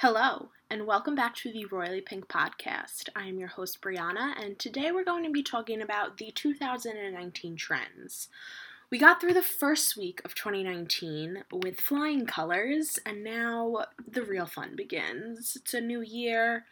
[0.00, 3.08] Hello, and welcome back to the Royally Pink podcast.
[3.16, 7.56] I am your host, Brianna, and today we're going to be talking about the 2019
[7.56, 8.28] trends.
[8.90, 14.46] We got through the first week of 2019 with flying colors, and now the real
[14.46, 15.56] fun begins.
[15.56, 16.66] It's a new year,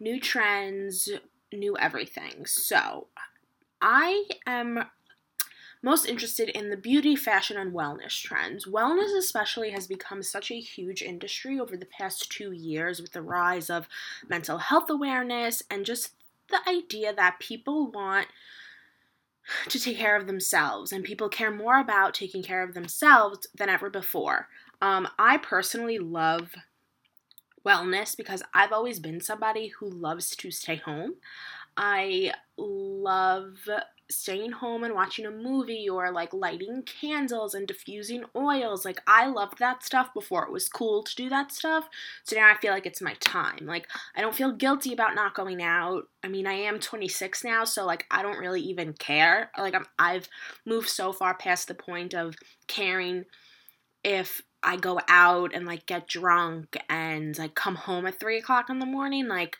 [0.00, 1.10] new trends,
[1.52, 2.46] new everything.
[2.46, 3.08] So,
[3.82, 4.86] I am
[5.82, 8.66] most interested in the beauty, fashion, and wellness trends.
[8.66, 13.22] Wellness, especially, has become such a huge industry over the past two years with the
[13.22, 13.88] rise of
[14.28, 16.12] mental health awareness and just
[16.50, 18.26] the idea that people want
[19.68, 23.68] to take care of themselves and people care more about taking care of themselves than
[23.68, 24.48] ever before.
[24.82, 26.54] Um, I personally love
[27.66, 31.14] wellness because I've always been somebody who loves to stay home.
[31.76, 33.56] I love
[34.10, 38.84] staying home and watching a movie or like lighting candles and diffusing oils.
[38.84, 41.88] Like I loved that stuff before it was cool to do that stuff.
[42.24, 43.66] So now I feel like it's my time.
[43.66, 43.86] Like
[44.16, 46.04] I don't feel guilty about not going out.
[46.22, 49.50] I mean, I am 26 now, so like I don't really even care.
[49.56, 50.28] Like I'm I've
[50.66, 52.34] moved so far past the point of
[52.66, 53.24] caring
[54.02, 58.68] if I go out and like get drunk and like come home at three o'clock
[58.68, 59.28] in the morning.
[59.28, 59.56] Like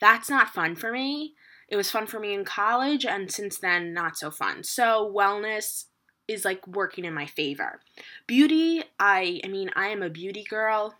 [0.00, 1.34] that's not fun for me.
[1.72, 4.62] It was fun for me in college, and since then, not so fun.
[4.62, 5.86] So, wellness
[6.28, 7.80] is like working in my favor.
[8.26, 10.96] Beauty, I I mean, I am a beauty girl.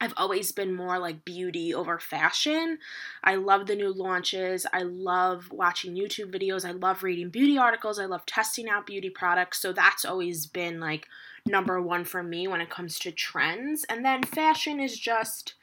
[0.00, 2.78] I've always been more like beauty over fashion.
[3.22, 4.66] I love the new launches.
[4.72, 6.64] I love watching YouTube videos.
[6.64, 8.00] I love reading beauty articles.
[8.00, 9.60] I love testing out beauty products.
[9.60, 11.06] So that's always been like
[11.46, 13.84] number one for me when it comes to trends.
[13.88, 15.54] And then fashion is just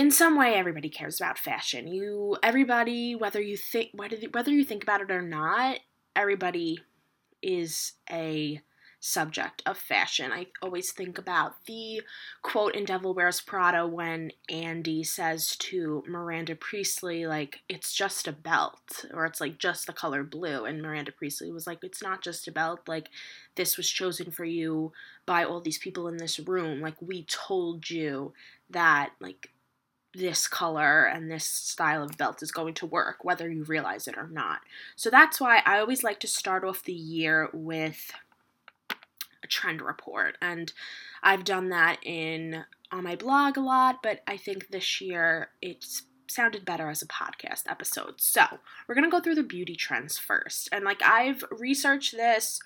[0.00, 1.86] in some way everybody cares about fashion.
[1.86, 5.80] You everybody whether you think whether whether you think about it or not,
[6.16, 6.78] everybody
[7.42, 8.62] is a
[8.98, 10.32] subject of fashion.
[10.32, 12.00] I always think about the
[12.40, 18.32] quote in Devil Wears Prada when Andy says to Miranda Priestly, like, it's just a
[18.32, 20.66] belt, or it's like just the color blue.
[20.66, 23.08] And Miranda Priestly was like, it's not just a belt, like,
[23.54, 24.92] this was chosen for you
[25.24, 26.82] by all these people in this room.
[26.82, 28.34] Like, we told you
[28.68, 29.48] that, like,
[30.14, 34.16] this color and this style of belt is going to work, whether you realize it
[34.16, 34.60] or not.
[34.96, 38.10] So that's why I always like to start off the year with
[39.42, 40.36] a trend report.
[40.42, 40.72] And
[41.22, 46.02] I've done that in on my blog a lot, but I think this year it's
[46.26, 48.20] sounded better as a podcast episode.
[48.20, 48.42] So,
[48.86, 50.68] we're going to go through the beauty trends first.
[50.72, 52.60] And like I've researched this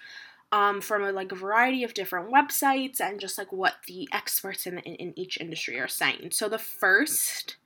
[0.52, 4.66] um, from a, like a variety of different websites and just like what the experts
[4.66, 6.30] in, in, in each industry are saying.
[6.32, 7.56] So the first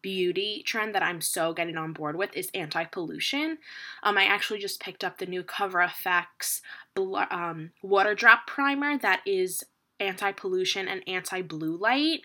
[0.00, 3.58] beauty trend that I'm so getting on board with is anti-pollution.
[4.02, 6.60] Um, I actually just picked up the new Cover FX
[6.94, 9.64] bl- um, water drop primer that is
[10.00, 12.22] anti-pollution and anti-blue light.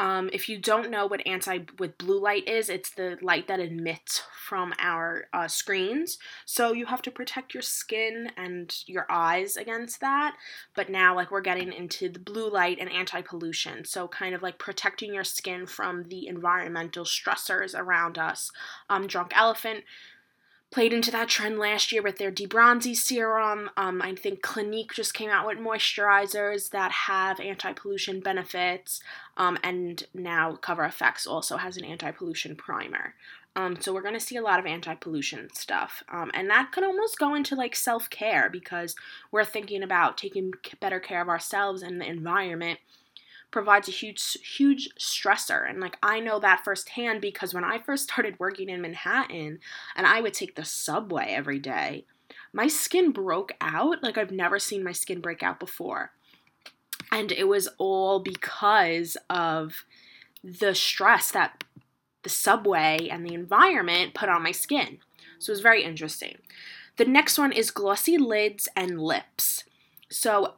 [0.00, 3.60] Um, if you don't know what anti with blue light is, it's the light that
[3.60, 6.16] emits from our uh, screens.
[6.46, 10.36] So you have to protect your skin and your eyes against that.
[10.74, 14.40] But now, like we're getting into the blue light and anti pollution, so kind of
[14.40, 18.50] like protecting your skin from the environmental stressors around us.
[18.88, 19.84] Um, Drunk Elephant
[20.70, 23.70] played into that trend last year with their D-Bronzi serum.
[23.76, 29.00] Um, I think Clinique just came out with moisturizers that have anti-pollution benefits,
[29.36, 33.14] um, and now Cover FX also has an anti-pollution primer.
[33.56, 37.18] Um, so we're gonna see a lot of anti-pollution stuff, um, and that could almost
[37.18, 38.94] go into like self-care because
[39.32, 42.78] we're thinking about taking better care of ourselves and the environment
[43.50, 45.68] provides a huge huge stressor.
[45.68, 49.58] And like I know that firsthand because when I first started working in Manhattan
[49.96, 52.04] and I would take the subway every day
[52.52, 56.12] my skin broke out like I've never seen my skin break out before.
[57.12, 59.84] And it was all because of
[60.42, 61.64] the stress that
[62.22, 64.98] the subway and the environment put on my skin.
[65.38, 66.38] So it was very interesting.
[66.96, 69.64] The next one is glossy lids and lips.
[70.10, 70.54] So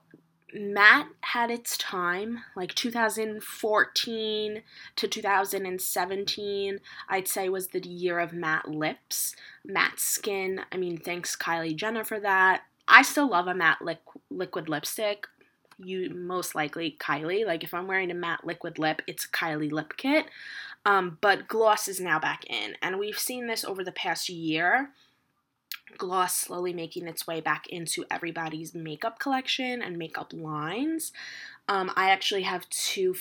[0.55, 4.63] matte had its time, like 2014
[4.97, 9.35] to 2017, I'd say was the year of matte lips,
[9.65, 10.61] matte skin.
[10.71, 12.63] I mean, thanks Kylie Jenner for that.
[12.89, 13.99] I still love a matte li-
[14.31, 15.27] liquid lipstick.
[15.79, 17.47] You most likely Kylie.
[17.47, 20.27] Like if I'm wearing a matte liquid lip, it's Kylie lip kit.
[20.85, 24.91] Um, but gloss is now back in, and we've seen this over the past year
[25.99, 31.13] gloss slowly making its way back into everybody's makeup collection and makeup lines.
[31.69, 33.15] Um, I actually have two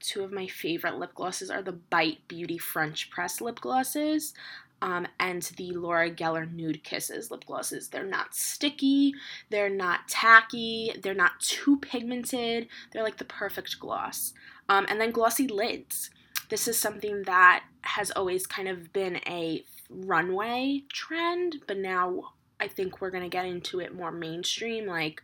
[0.00, 4.34] two of my favorite lip glosses are the Bite Beauty French Press lip glosses.
[4.82, 7.88] Um, and the Laura Geller Nude Kisses lip glosses.
[7.88, 9.14] They're not sticky,
[9.48, 12.68] they're not tacky, they're not too pigmented.
[12.92, 14.34] They're like the perfect gloss.
[14.68, 16.10] Um, and then glossy lids.
[16.50, 22.68] This is something that has always kind of been a runway trend, but now I
[22.68, 24.86] think we're gonna get into it more mainstream.
[24.86, 25.22] Like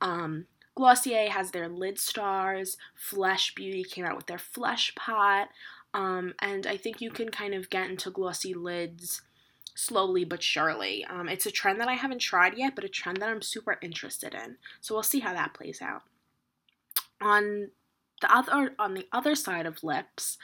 [0.00, 5.48] um, Glossier has their Lidstars, Flesh Beauty came out with their Flesh Pot,
[5.92, 9.22] um, and I think you can kind of get into glossy lids
[9.74, 11.04] slowly but surely.
[11.04, 13.78] Um, it's a trend that I haven't tried yet, but a trend that I'm super
[13.80, 14.56] interested in.
[14.80, 16.02] So we'll see how that plays out.
[17.20, 17.70] On
[18.20, 20.38] the other on the other side of lips,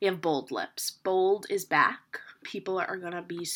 [0.00, 0.90] we have bold lips.
[0.90, 2.20] Bold is back.
[2.42, 3.46] People are gonna be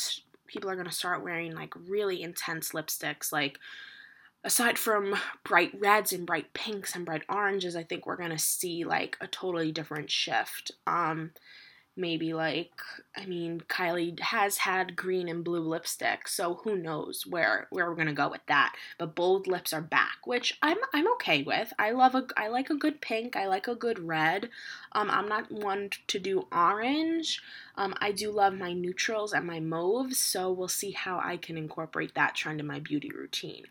[0.47, 3.59] people are gonna start wearing like really intense lipsticks, like
[4.45, 8.85] aside from bright reds and bright pinks and bright oranges, I think we're gonna see
[8.85, 10.71] like a totally different shift.
[10.87, 11.33] Um,
[11.97, 12.73] maybe like
[13.17, 17.97] I mean Kylie has had green and blue lipstick, so who knows where where we're
[17.97, 18.75] gonna go with that.
[18.99, 21.73] But bold lips are back, which I'm I'm okay with.
[21.79, 23.37] I love a I like a good pink.
[23.37, 24.51] I like a good red.
[24.93, 27.43] Um, I'm not one to do orange.
[27.77, 31.57] Um, I do love my neutrals and my mauves, so we'll see how I can
[31.57, 33.65] incorporate that trend in my beauty routine.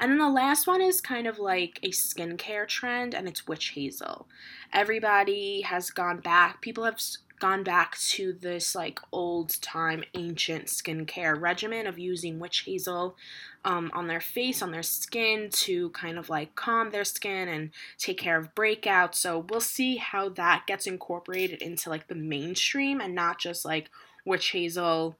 [0.00, 3.70] And then the last one is kind of like a skincare trend, and it's witch
[3.70, 4.26] hazel.
[4.72, 6.60] Everybody has gone back.
[6.60, 7.00] People have
[7.40, 13.16] gone back to this like old time ancient skincare regimen of using witch hazel
[13.64, 17.70] um, on their face, on their skin to kind of like calm their skin and
[17.98, 19.16] take care of breakouts.
[19.16, 23.90] So we'll see how that gets incorporated into like the mainstream and not just like
[24.24, 25.16] witch hazel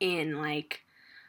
[0.00, 0.80] in like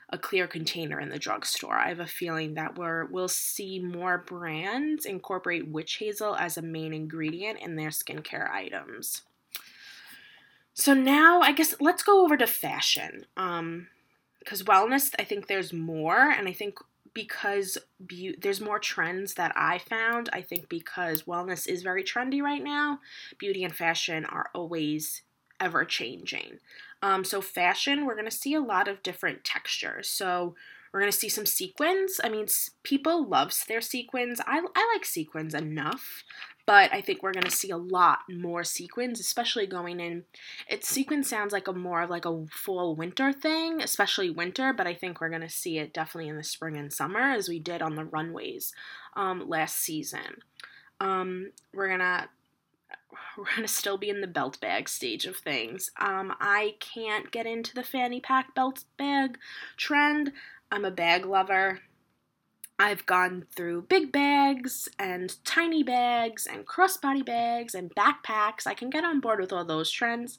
[0.09, 1.75] a clear container in the drugstore.
[1.75, 6.61] I have a feeling that we're we'll see more brands incorporate witch hazel as a
[6.61, 9.23] main ingredient in their skincare items.
[10.75, 13.25] So now I guess let's go over to fashion.
[13.37, 13.87] Um
[14.39, 16.77] because wellness, I think there's more and I think
[17.13, 22.41] because be- there's more trends that I found, I think because wellness is very trendy
[22.41, 22.99] right now,
[23.39, 25.23] beauty and fashion are always
[25.59, 26.59] ever changing.
[27.03, 30.09] Um, so fashion, we're going to see a lot of different textures.
[30.09, 30.55] So
[30.93, 32.21] we're going to see some sequins.
[32.23, 32.47] I mean,
[32.83, 34.41] people loves their sequins.
[34.47, 36.23] I, I like sequins enough,
[36.65, 40.23] but I think we're going to see a lot more sequins, especially going in.
[40.67, 44.87] It sequin sounds like a more of like a fall winter thing, especially winter, but
[44.87, 47.59] I think we're going to see it definitely in the spring and summer as we
[47.59, 48.73] did on the runways
[49.15, 50.41] um, last season.
[50.99, 52.29] Um, we're going to
[53.37, 55.89] we're gonna still be in the belt bag stage of things.
[55.99, 59.37] Um, I can't get into the fanny pack belt bag
[59.77, 60.31] trend.
[60.71, 61.81] I'm a bag lover.
[62.77, 68.67] I've gone through big bags and tiny bags and crossbody bags and backpacks.
[68.67, 70.37] I can get on board with all those trends.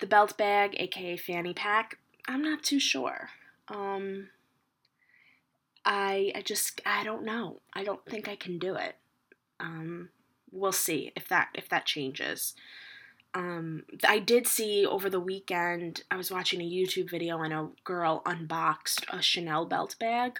[0.00, 3.28] The belt bag, aka fanny pack, I'm not too sure.
[3.68, 4.28] Um,
[5.84, 7.60] I I just I don't know.
[7.72, 8.96] I don't think I can do it.
[9.60, 10.08] Um,
[10.50, 12.54] we'll see if that if that changes.
[13.34, 16.02] Um, I did see over the weekend.
[16.10, 20.38] I was watching a YouTube video and a girl unboxed a Chanel belt bag.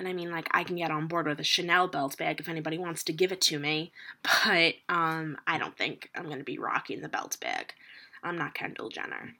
[0.00, 2.48] And I mean, like, I can get on board with a Chanel belt bag if
[2.48, 3.92] anybody wants to give it to me,
[4.22, 7.74] but um, I don't think I'm going to be rocking the belt bag.
[8.22, 9.34] I'm not Kendall Jenner.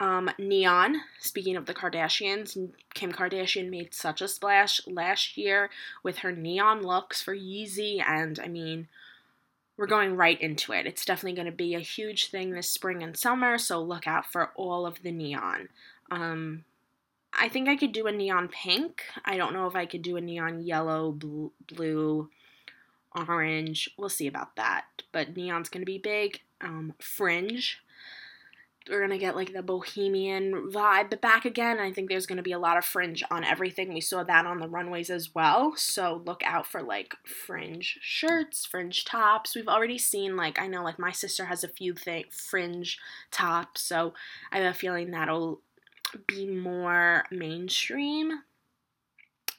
[0.00, 2.56] Um, Neon, speaking of the Kardashians,
[2.94, 5.68] Kim Kardashian made such a splash last year
[6.02, 8.88] with her neon looks for Yeezy, and I mean,
[9.76, 10.86] we're going right into it.
[10.86, 14.24] It's definitely going to be a huge thing this spring and summer, so look out
[14.24, 15.68] for all of the neon.
[16.10, 16.64] Um,
[17.32, 19.02] I think I could do a neon pink.
[19.24, 22.30] I don't know if I could do a neon yellow, blue, blue
[23.14, 23.90] orange.
[23.96, 24.84] We'll see about that.
[25.12, 26.40] But neon's going to be big.
[26.60, 27.80] Um, fringe
[28.88, 31.78] we're gonna get like the bohemian vibe back again.
[31.78, 33.92] I think there's gonna be a lot of fringe on everything.
[33.92, 35.74] We saw that on the runways as well.
[35.76, 39.54] So look out for like fringe shirts, fringe tops.
[39.54, 42.98] We've already seen like I know like my sister has a few thing fringe
[43.30, 44.14] tops, so
[44.52, 45.60] I have a feeling that'll
[46.26, 48.42] be more mainstream.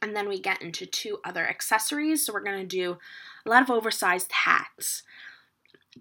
[0.01, 2.25] And then we get into two other accessories.
[2.25, 2.97] So we're gonna do
[3.45, 5.03] a lot of oversized hats.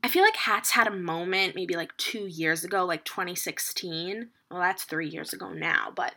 [0.03, 4.29] I feel like hats had a moment maybe like two years ago, like 2016.
[4.51, 6.15] Well, that's three years ago now, but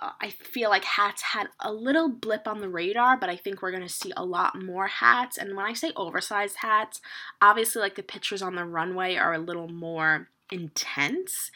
[0.00, 3.62] uh, I feel like hats had a little blip on the radar, but I think
[3.62, 5.38] we're gonna see a lot more hats.
[5.38, 7.00] And when I say oversized hats,
[7.40, 11.50] obviously, like the pictures on the runway are a little more intense,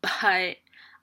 [0.00, 0.56] but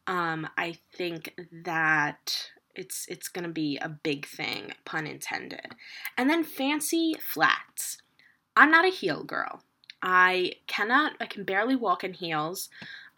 [0.07, 5.75] um, I think that it's it's gonna be a big thing, pun intended.
[6.17, 7.97] And then fancy flats.
[8.55, 9.63] I'm not a heel girl.
[10.01, 12.69] I cannot, I can barely walk in heels.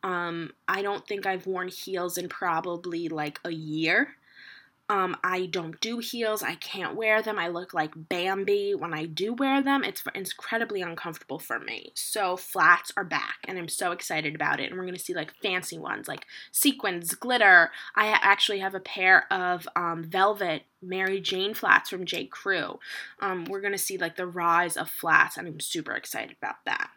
[0.03, 4.15] Um, I don't think I've worn heels in probably like a year.
[4.89, 6.43] Um, I don't do heels.
[6.43, 7.39] I can't wear them.
[7.39, 9.83] I look like Bambi when I do wear them.
[9.83, 11.93] It's incredibly uncomfortable for me.
[11.95, 14.69] So flats are back, and I'm so excited about it.
[14.69, 17.71] And we're gonna see like fancy ones, like sequins, glitter.
[17.95, 22.25] I actually have a pair of um, velvet Mary Jane flats from J.
[22.25, 22.77] Crew.
[23.21, 26.89] Um, we're gonna see like the rise of flats, and I'm super excited about that.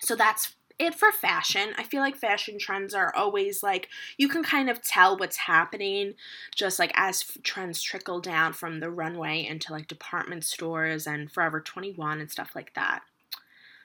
[0.00, 1.70] So that's it for fashion.
[1.76, 6.14] I feel like fashion trends are always like you can kind of tell what's happening
[6.54, 11.60] just like as trends trickle down from the runway into like department stores and Forever
[11.60, 13.02] 21 and stuff like that.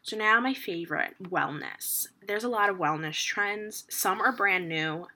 [0.04, 2.08] So now my favorite, wellness.
[2.28, 3.86] There's a lot of wellness trends.
[3.90, 5.08] Some are brand new.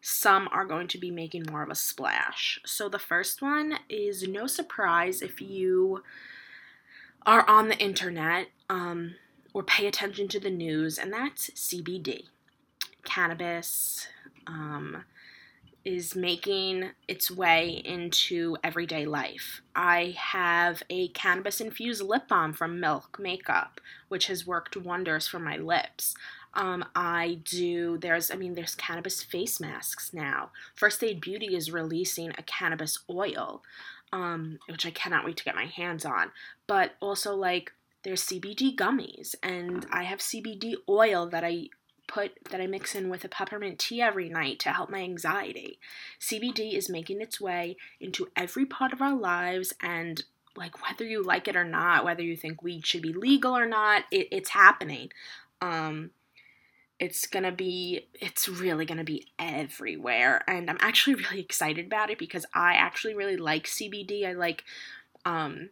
[0.00, 2.60] Some are going to be making more of a splash.
[2.64, 6.04] So the first one is no surprise if you
[7.26, 8.48] are on the internet.
[8.70, 9.16] Um,
[9.52, 12.24] or pay attention to the news, and that's CBD.
[13.04, 14.08] Cannabis
[14.46, 15.04] um,
[15.84, 19.62] is making its way into everyday life.
[19.74, 25.38] I have a cannabis infused lip balm from Milk Makeup, which has worked wonders for
[25.38, 26.14] my lips.
[26.54, 30.50] Um, I do, there's, I mean, there's cannabis face masks now.
[30.74, 33.62] First Aid Beauty is releasing a cannabis oil,
[34.12, 36.32] um, which I cannot wait to get my hands on.
[36.66, 37.72] But also, like,
[38.08, 41.66] there's CBD gummies, and I have CBD oil that I
[42.06, 45.78] put that I mix in with a peppermint tea every night to help my anxiety.
[46.18, 50.24] CBD is making its way into every part of our lives and
[50.56, 53.66] like whether you like it or not, whether you think weed should be legal or
[53.66, 55.10] not, it, it's happening.
[55.60, 56.12] Um,
[56.98, 62.18] it's gonna be it's really gonna be everywhere and i'm actually really excited about it
[62.18, 64.64] because i actually really like cbd i like
[65.24, 65.68] um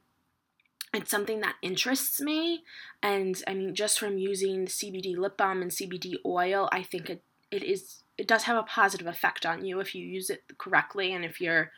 [0.97, 2.65] it's something that interests me.
[3.03, 7.23] And i mean just from using cbd lip balm and cbd oil i think it,
[7.51, 11.13] it is it does have a positive effect on you if you use it correctly
[11.13, 11.71] and if you're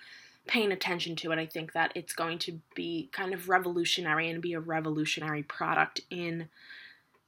[0.49, 1.39] paying attention to it.
[1.39, 6.01] I think that it's going to be kind of revolutionary and be a revolutionary product
[6.11, 6.49] in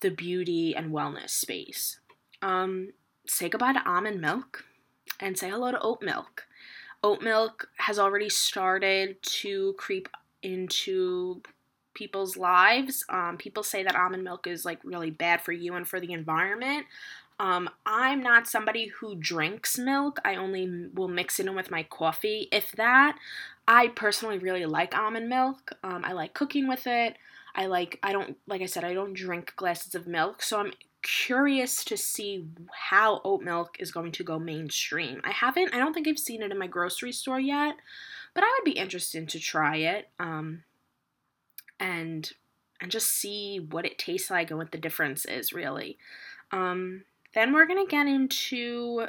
[0.01, 2.01] the beauty and wellness space.
[2.43, 2.95] Um,
[3.27, 4.65] say goodbye to almond milk
[5.21, 6.47] and say hello to oat milk.
[7.05, 10.09] Oat milk has already started to creep
[10.43, 11.43] into
[11.95, 13.05] people's lives.
[13.09, 16.13] Um, people say that almond milk is like really bad for you and for the
[16.13, 16.87] environment.
[17.39, 20.21] Um, I'm not somebody who drinks milk.
[20.25, 23.17] I only will mix it in with my coffee, if that.
[23.67, 25.73] I personally really like almond milk.
[25.83, 27.17] Um, I like cooking with it.
[27.55, 30.43] I like, I don't, like I said, I don't drink glasses of milk.
[30.43, 35.23] So I'm curious to see how oat milk is going to go mainstream.
[35.25, 37.75] I haven't, I don't think I've seen it in my grocery store yet,
[38.35, 40.09] but I would be interested to try it.
[40.19, 40.65] Um,
[41.81, 42.31] and
[42.81, 45.99] and just see what it tastes like and what the difference is really.
[46.53, 49.07] Um, then we're gonna get into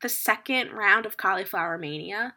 [0.00, 2.34] the second round of cauliflower mania.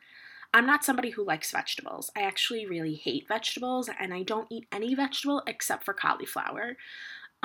[0.54, 2.12] I'm not somebody who likes vegetables.
[2.16, 6.78] I actually really hate vegetables and I don't eat any vegetable except for cauliflower.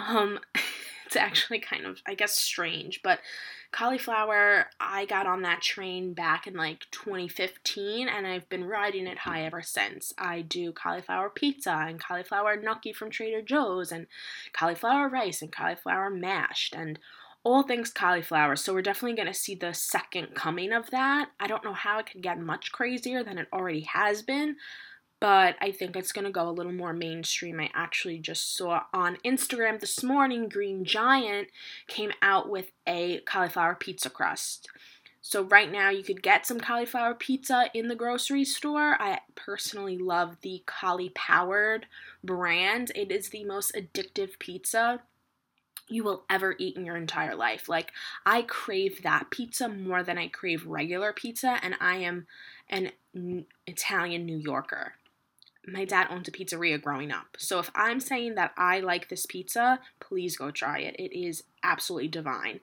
[0.08, 0.40] Um,
[1.06, 3.20] it's actually kind of, I guess, strange, but
[3.72, 9.18] cauliflower, I got on that train back in like 2015 and I've been riding it
[9.18, 10.12] high ever since.
[10.18, 14.06] I do cauliflower pizza and cauliflower gnocchi from Trader Joe's and
[14.52, 16.98] cauliflower rice and cauliflower mashed and
[17.42, 18.56] all things cauliflower.
[18.56, 21.30] So we're definitely going to see the second coming of that.
[21.38, 24.56] I don't know how it could get much crazier than it already has been,
[25.20, 27.60] but I think it's going to go a little more mainstream.
[27.60, 31.48] I actually just saw on Instagram this morning Green Giant
[31.86, 34.68] came out with a cauliflower pizza crust.
[35.22, 38.96] So, right now, you could get some cauliflower pizza in the grocery store.
[38.98, 41.84] I personally love the Cauli Powered
[42.24, 45.02] brand, it is the most addictive pizza
[45.88, 47.68] you will ever eat in your entire life.
[47.68, 47.92] Like,
[48.24, 52.26] I crave that pizza more than I crave regular pizza, and I am
[52.68, 52.92] an
[53.66, 54.94] Italian New Yorker
[55.66, 57.36] my dad owned a pizzeria growing up.
[57.38, 60.96] So if I'm saying that I like this pizza, please go try it.
[60.98, 62.60] It is absolutely divine.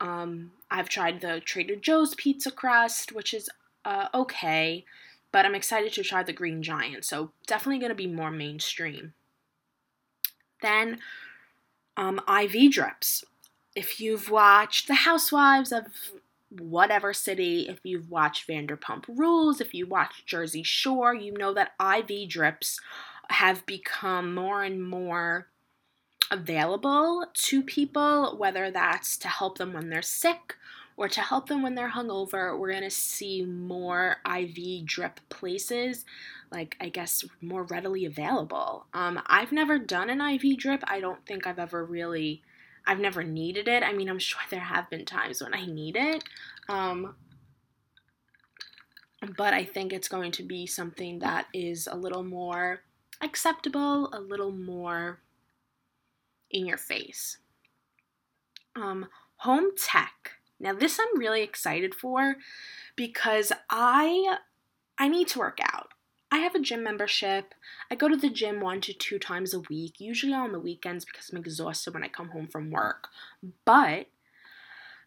[0.00, 3.48] Um, I've tried the Trader Joe's pizza crust, which is
[3.84, 4.84] uh, okay,
[5.30, 7.04] but I'm excited to try the Green Giant.
[7.04, 9.14] So definitely going to be more mainstream.
[10.60, 10.98] Then
[11.96, 13.24] um, IV drips.
[13.74, 15.86] If you've watched The Housewives of
[16.58, 21.72] whatever city, if you've watched Vanderpump Rules, if you watch Jersey Shore, you know that
[21.80, 22.80] IV drips
[23.30, 25.48] have become more and more
[26.30, 30.56] available to people, whether that's to help them when they're sick
[30.96, 32.58] or to help them when they're hungover.
[32.58, 36.04] We're going to see more IV drip places,
[36.50, 38.86] like I guess more readily available.
[38.92, 40.82] Um, I've never done an IV drip.
[40.86, 42.42] I don't think I've ever really
[42.86, 43.82] I've never needed it.
[43.82, 46.24] I mean, I'm sure there have been times when I need it.
[46.68, 47.14] Um,
[49.36, 52.82] but I think it's going to be something that is a little more
[53.20, 55.20] acceptable, a little more
[56.50, 57.38] in your face.
[58.74, 60.32] Um, home tech.
[60.58, 62.36] Now, this I'm really excited for
[62.96, 64.38] because I
[64.98, 65.88] I need to work out.
[66.32, 67.54] I have a gym membership.
[67.90, 71.04] I go to the gym one to two times a week, usually on the weekends
[71.04, 73.08] because I'm exhausted when I come home from work.
[73.66, 74.06] But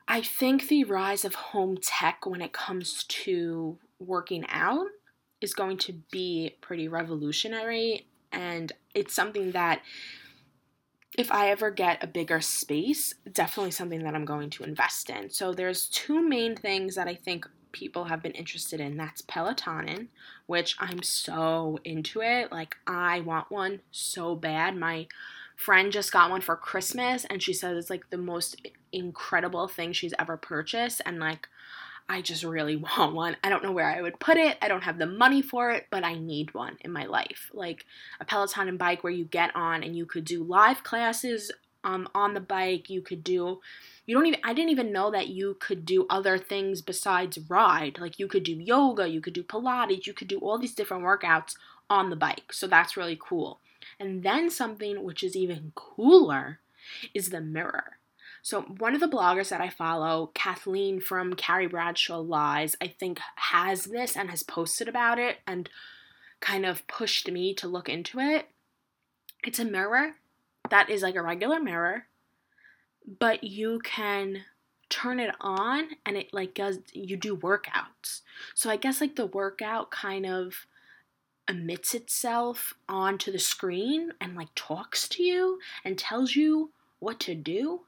[0.08, 4.86] I think the rise of home tech when it comes to working out
[5.42, 8.06] is going to be pretty revolutionary.
[8.32, 9.82] And it's something that,
[11.18, 15.32] if I ever get a bigger space, definitely something that I'm going to invest in.
[15.32, 18.96] So, there's two main things that I think people have been interested in.
[18.96, 20.08] That's Peloton,
[20.46, 22.52] which I'm so into it.
[22.52, 24.78] Like, I want one so bad.
[24.78, 25.08] My
[25.58, 29.92] friend just got one for Christmas and she says it's like the most incredible thing
[29.92, 31.02] she's ever purchased.
[31.06, 31.50] And like,
[32.08, 33.36] I just really want one.
[33.44, 34.58] I don't know where I would put it.
[34.62, 37.52] I don't have the money for it, but I need one in my life.
[37.54, 37.86] Like
[38.22, 41.52] a Peloton and bike where you get on and you could do live classes
[41.86, 42.90] um, on the bike.
[42.90, 43.62] You could do,
[44.06, 48.00] you don't even, I didn't even know that you could do other things besides ride.
[48.00, 51.04] Like you could do yoga, you could do Pilates, you could do all these different
[51.04, 51.56] workouts
[51.90, 52.52] on the bike.
[52.52, 53.60] So that's really cool.
[54.00, 56.60] And then something which is even cooler
[57.14, 58.00] is the mirror.
[58.42, 63.20] So, one of the bloggers that I follow, Kathleen from Carrie Bradshaw Lies, I think
[63.38, 65.68] has this and has posted about it and
[66.42, 68.50] kind of pushed me to look into it.
[69.44, 70.18] It's a mirror
[70.70, 72.08] that is like a regular mirror,
[73.20, 74.44] but you can
[74.90, 78.22] turn it on and it like does you do workouts.
[78.54, 80.68] So I guess like the workout kind of
[81.48, 87.36] emits itself onto the screen and like talks to you and tells you what to
[87.36, 87.82] do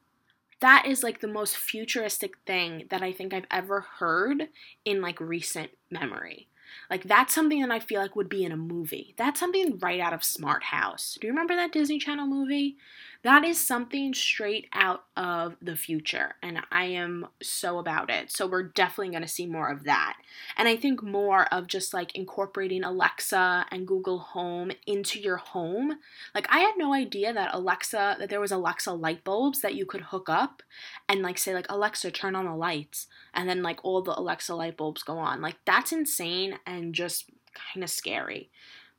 [0.60, 4.50] that is like the most futuristic thing that I think I've ever heard
[4.86, 6.48] in like recent memory.
[6.90, 9.14] Like that's something that I feel like would be in a movie.
[9.18, 11.18] That's something right out of Smart House.
[11.20, 12.78] Do you remember that Disney Channel movie?
[13.28, 18.32] That is something straight out of the future, and I am so about it.
[18.32, 20.16] So, we're definitely going to see more of that.
[20.56, 25.98] And I think more of just like incorporating Alexa and Google Home into your home.
[26.34, 29.86] Like, I had no idea that Alexa, that there was Alexa light bulbs that you
[29.86, 30.64] could hook up
[31.10, 33.08] and like say, like, Alexa, turn on the lights.
[33.34, 35.42] And then, like, all the Alexa light bulbs go on.
[35.42, 37.30] Like, that's insane and just
[37.74, 38.52] kind of scary,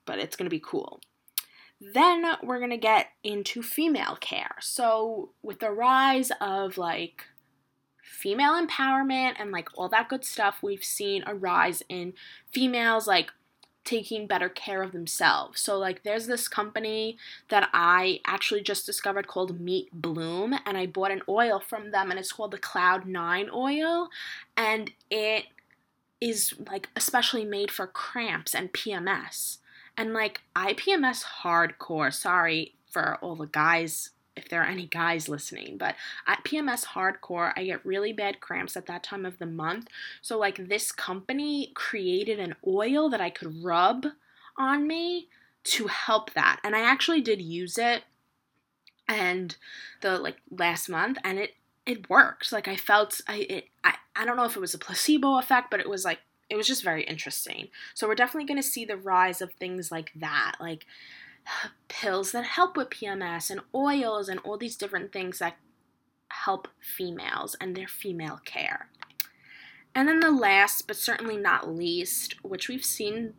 [0.04, 1.00] but it's going to be cool.
[1.80, 4.56] Then we're going to get into female care.
[4.60, 7.24] So, with the rise of like
[8.02, 12.14] female empowerment and like all that good stuff, we've seen a rise in
[12.50, 13.30] females like
[13.88, 15.62] taking better care of themselves.
[15.62, 17.16] So, like, there's this company
[17.48, 22.10] that I actually just discovered called Meet Bloom, and I bought an oil from them,
[22.10, 24.10] and it's called the Cloud Nine oil,
[24.58, 25.46] and it
[26.20, 29.58] is like especially made for cramps and PMS.
[29.98, 35.76] And like IPMS hardcore, sorry for all the guys if there are any guys listening,
[35.76, 35.96] but
[36.28, 39.88] at PMS hardcore, I get really bad cramps at that time of the month.
[40.22, 44.06] So, like, this company created an oil that I could rub
[44.56, 45.26] on me
[45.64, 46.61] to help that.
[46.62, 48.04] And I actually did use it
[49.08, 49.56] and
[50.02, 51.54] the like last month and it
[51.87, 52.52] it worked.
[52.52, 55.70] Like I felt I it I, I don't know if it was a placebo effect,
[55.70, 57.68] but it was like it was just very interesting.
[57.94, 60.87] So we're definitely going to see the rise of things like that, like
[61.88, 65.56] pills that help with PMS and oils and all these different things that
[66.30, 68.88] help females and their female care.
[69.94, 73.34] And then the last, but certainly not least, which we've seen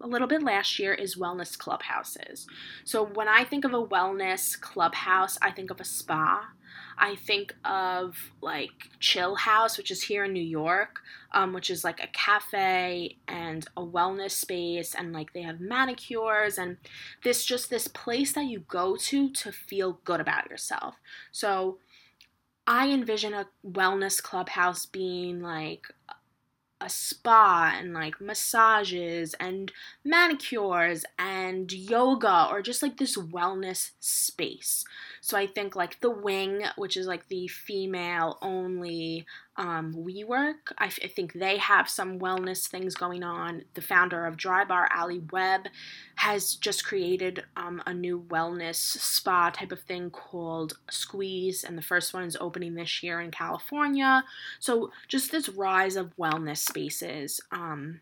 [0.00, 2.46] a little bit last year, is wellness clubhouses.
[2.84, 6.48] So when I think of a wellness clubhouse, I think of a spa.
[6.98, 11.00] I think of like Chill House, which is here in New York,
[11.32, 16.58] um, which is like a cafe and a wellness space, and like they have manicures
[16.58, 16.76] and
[17.24, 20.96] this just this place that you go to to feel good about yourself.
[21.32, 21.78] So
[22.66, 25.86] I envision a wellness clubhouse being like
[26.80, 29.72] a spa and like massages and
[30.04, 34.84] manicures and yoga or just like this wellness space.
[35.20, 39.26] So I think like the wing, which is like the female only
[39.60, 40.72] um, WeWork.
[40.78, 43.62] I, f- I think they have some wellness things going on.
[43.74, 45.68] The founder of Drybar, Ali Webb,
[46.16, 51.82] has just created um, a new wellness spa type of thing called Squeeze, and the
[51.82, 54.24] first one is opening this year in California.
[54.60, 57.38] So just this rise of wellness spaces.
[57.52, 58.00] Um,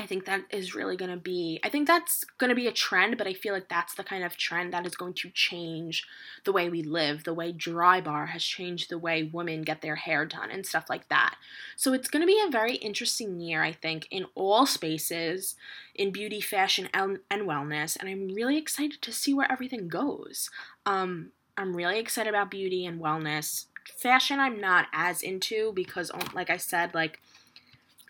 [0.00, 2.72] I think that is really going to be, I think that's going to be a
[2.72, 6.06] trend, but I feel like that's the kind of trend that is going to change
[6.44, 10.24] the way we live, the way Drybar has changed the way women get their hair
[10.24, 11.34] done and stuff like that.
[11.74, 15.56] So it's going to be a very interesting year, I think, in all spaces,
[15.96, 17.96] in beauty, fashion, and, and wellness.
[17.98, 20.48] And I'm really excited to see where everything goes.
[20.86, 23.64] Um, I'm really excited about beauty and wellness.
[23.96, 27.20] Fashion, I'm not as into because, like I said, like,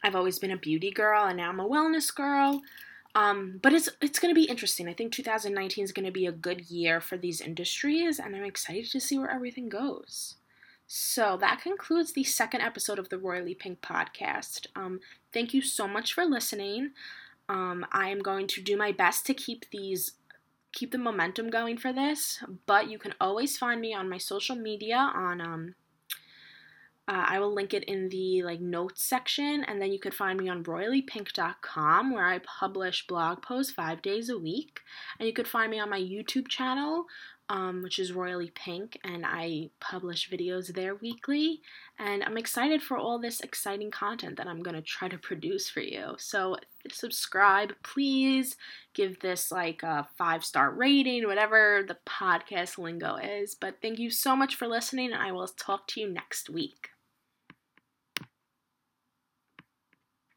[0.02, 2.62] I've always been a beauty girl and now I'm a wellness girl.
[3.14, 4.88] Um, but it's it's going to be interesting.
[4.88, 8.44] I think 2019 is going to be a good year for these industries, and I'm
[8.44, 10.37] excited to see where everything goes.
[10.87, 14.66] So that concludes the second episode of the Royally Pink podcast.
[14.76, 15.00] Um,
[15.32, 16.92] thank you so much for listening.
[17.48, 20.12] Um, I am going to do my best to keep these
[20.72, 24.54] keep the momentum going for this, but you can always find me on my social
[24.54, 25.74] media on um,
[27.08, 30.38] uh, I will link it in the like notes section, and then you could find
[30.38, 34.80] me on royallypink.com where I publish blog posts five days a week.
[35.18, 37.06] And you could find me on my YouTube channel,
[37.48, 41.62] um, which is Royally Pink, and I publish videos there weekly.
[41.98, 45.80] And I'm excited for all this exciting content that I'm gonna try to produce for
[45.80, 46.14] you.
[46.18, 46.58] So
[46.92, 48.54] subscribe, please.
[48.92, 53.54] Give this like a five star rating, whatever the podcast lingo is.
[53.54, 56.90] But thank you so much for listening, and I will talk to you next week.